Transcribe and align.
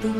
Muito 0.00 0.14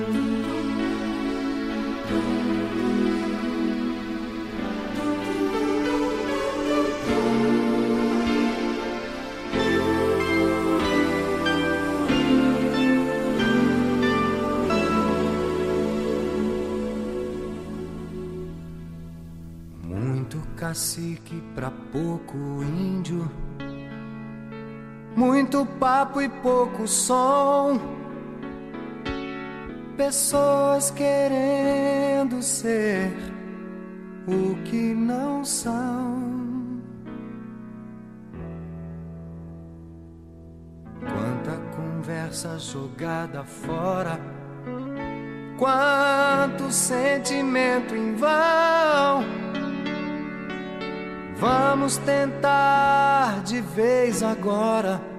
cacique 20.57 21.41
pra 21.55 21.71
pouco 21.71 22.37
índio. 22.65 23.31
Muito 25.15 25.65
papo 25.79 26.21
e 26.21 26.29
pouco 26.29 26.89
som. 26.89 27.98
Pessoas 29.99 30.93
querendo 30.93 32.41
ser 32.41 33.11
o 34.29 34.55
que 34.63 34.95
não 34.95 35.45
são. 35.45 36.23
Quanta 41.01 41.61
conversa 41.75 42.57
jogada 42.61 43.43
fora. 43.43 44.21
Quanto 45.59 46.71
sentimento 46.71 47.97
em 47.97 48.15
vão. 48.15 49.25
Vamos 51.39 51.97
tentar 51.97 53.43
de 53.43 53.61
vez 53.61 54.23
agora 54.23 55.18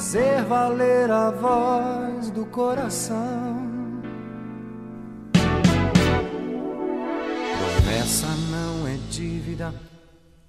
fazer 0.00 0.42
valer 0.44 1.10
a 1.10 1.30
voz 1.30 2.30
do 2.30 2.46
coração. 2.46 3.68
Promessa 7.58 8.26
não 8.50 8.88
é 8.88 8.96
dívida, 9.10 9.74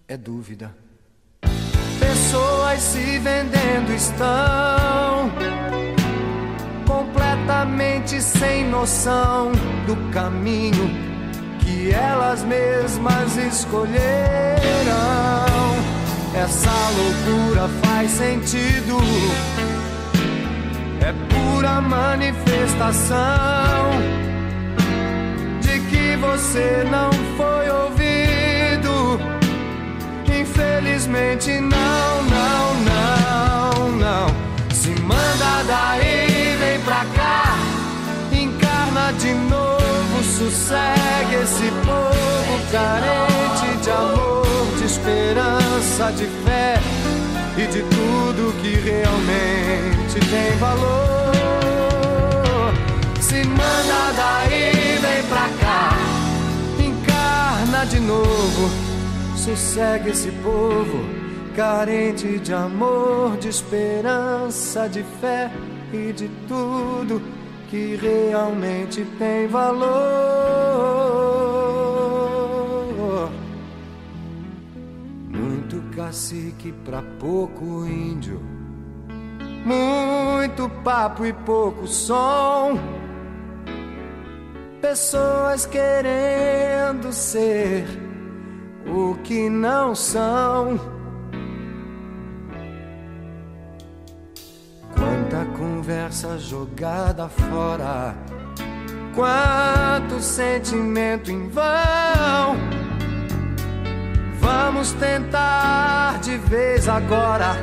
é 0.08 0.16
dúvida. 0.16 0.74
Pessoas 2.00 2.80
se 2.80 3.20
vendendo 3.20 3.94
estão 3.94 5.30
completamente 6.88 8.22
sem 8.22 8.70
noção 8.70 9.52
do 9.86 9.98
caminho 10.14 10.90
que 11.60 11.92
elas 11.92 12.42
mesmas 12.46 13.36
escolheram. 13.36 15.31
Essa 16.34 16.72
loucura 16.96 17.68
faz 17.84 18.12
sentido, 18.12 18.98
é 21.02 21.14
pura 21.30 21.82
manifestação 21.82 23.18
de 25.60 25.80
que 25.90 26.16
você 26.16 26.88
não 26.90 27.12
foi 27.36 27.70
ouvido. 27.70 29.20
Infelizmente, 30.26 31.60
não, 31.60 32.24
não, 32.24 32.76
não, 32.90 33.92
não. 33.98 34.28
Se 34.74 34.90
manda 35.02 35.64
daí, 35.68 36.56
vem 36.60 36.80
pra 36.82 37.06
cá, 37.14 37.58
encarna 38.32 39.12
de 39.20 39.34
novo 39.34 39.72
sossegue 40.24 41.36
esse 41.44 41.70
povo 41.86 42.60
carente 42.72 43.78
de 43.84 43.90
amor, 43.92 44.78
de 44.78 44.86
esperança, 44.86 45.61
de 46.12 46.26
fé 46.46 46.80
e 47.58 47.66
de 47.66 47.82
tudo 47.82 48.54
que 48.62 48.76
realmente 48.76 50.20
tem 50.30 50.58
valor. 50.60 51.32
Se 53.20 53.44
manda 53.48 54.12
daí, 54.16 55.00
vem 55.02 55.24
pra 55.28 55.50
cá, 55.60 55.98
encarna 56.78 57.86
de 57.86 58.00
novo, 58.00 58.70
sossegue 59.36 60.12
esse 60.12 60.32
povo 60.44 61.04
carente 61.56 62.38
de 62.40 62.54
amor, 62.54 63.38
de 63.38 63.50
esperança, 63.50 64.88
de 64.88 65.04
fé 65.20 65.52
e 65.92 66.14
de 66.14 66.30
tudo 66.48 67.22
que 67.70 67.98
realmente 68.02 69.04
tem 69.18 69.48
valor. 69.48 71.31
Muito 75.72 75.96
cacique 75.96 76.74
pra 76.84 77.02
pouco 77.18 77.86
índio, 77.86 78.42
muito 79.64 80.70
papo 80.84 81.26
e 81.26 81.32
pouco 81.32 81.88
som. 81.88 82.78
Pessoas 84.82 85.66
querendo 85.66 87.14
ser 87.14 87.86
o 88.86 89.16
que 89.24 89.50
não 89.50 89.96
são 89.96 90.78
Quanta 94.94 95.46
conversa 95.58 96.38
jogada 96.38 97.30
fora, 97.30 98.14
quanto 99.16 100.20
sentimento 100.22 101.32
em 101.32 101.48
vão. 101.48 102.81
Vamos 104.42 104.92
tentar 104.94 106.20
de 106.22 106.38
vez 106.38 106.90
agora 106.90 107.56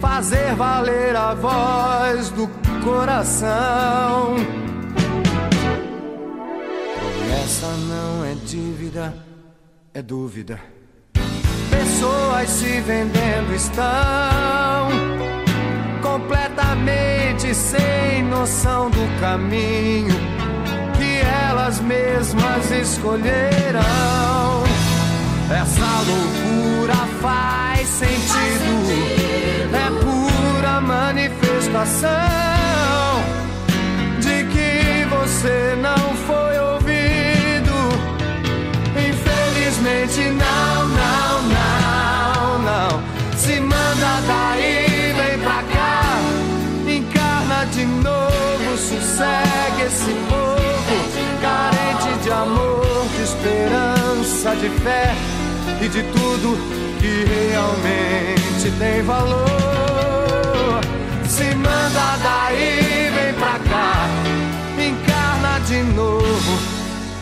fazer 0.00 0.54
valer 0.54 1.16
a 1.16 1.34
voz 1.34 2.28
do 2.30 2.46
coração. 2.84 4.36
Promessa 6.98 7.66
não 7.88 8.24
é 8.24 8.34
dívida, 8.44 9.14
é 9.94 10.02
dúvida. 10.02 10.60
Pessoas 11.70 12.50
se 12.50 12.80
vendendo 12.82 13.54
estão 13.54 14.88
completamente 16.02 17.54
sem 17.54 18.22
noção 18.24 18.90
do 18.90 19.20
caminho 19.20 20.14
que 20.98 21.20
elas 21.48 21.80
mesmas 21.80 22.70
escolheram. 22.70 24.73
Essa 25.50 26.02
loucura 26.06 26.94
faz 27.20 27.88
sentido, 27.88 28.72
é 29.72 29.90
pura 30.02 30.80
manifestação 30.80 32.10
de 34.20 34.44
que 34.44 35.06
você 35.10 35.76
não 35.80 36.16
foi 36.26 36.58
ouvido. 36.58 37.76
Infelizmente, 38.96 40.30
não, 40.30 40.88
não, 40.88 41.42
não, 41.42 42.58
não. 42.62 43.02
Se 43.36 43.60
manda 43.60 44.20
daí 44.26 44.94
de 47.74 47.84
novo 47.86 48.76
sossegue 48.76 49.82
esse 49.86 50.12
povo 50.28 50.96
carente 51.40 52.22
de 52.22 52.30
amor, 52.30 53.06
de 53.16 53.22
esperança, 53.22 54.54
de 54.56 54.68
fé 54.80 55.33
e 55.80 55.88
de 55.88 56.02
tudo 56.12 56.56
que 57.00 57.24
realmente 57.24 58.70
tem 58.78 59.02
valor. 59.02 60.80
Se 61.26 61.54
manda 61.54 62.16
daí, 62.22 63.10
vem 63.14 63.34
pra 63.34 63.58
cá, 63.70 64.08
encarna 64.78 65.58
de 65.66 65.82
novo, 65.94 66.58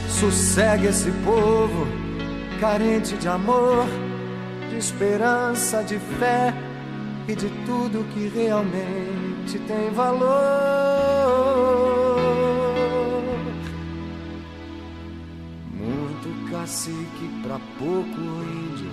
sossegue 0.08 0.86
esse 0.86 1.10
povo 1.24 2.02
carente 2.62 3.16
de 3.16 3.26
amor, 3.26 3.88
de 4.70 4.76
esperança, 4.78 5.82
de 5.82 5.98
fé 5.98 6.54
e 7.26 7.34
de 7.34 7.48
tudo 7.66 8.06
que 8.14 8.28
realmente 8.28 9.58
tem 9.66 9.90
valor. 9.90 11.01
Cacique 16.62 17.28
pra 17.42 17.58
pouco 17.76 18.20
índio, 18.20 18.92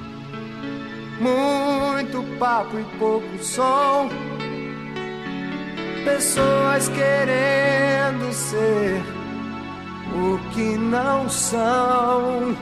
muito 1.22 2.24
papo 2.40 2.80
e 2.80 2.84
pouco 2.98 3.44
som. 3.44 4.10
Pessoas 6.04 6.90
querendo 6.90 8.34
ser 8.34 9.04
o 10.16 10.40
que 10.52 10.78
não 10.78 11.30
são 11.30 12.58